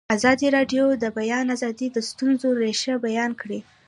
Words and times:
ازادي 0.15 0.47
راډیو 0.57 0.83
د 0.93 0.95
د 1.03 1.05
بیان 1.17 1.45
آزادي 1.55 1.87
د 1.91 1.97
ستونزو 2.09 2.49
رېښه 2.61 2.93
بیان 3.05 3.31
کړې. 3.41 3.59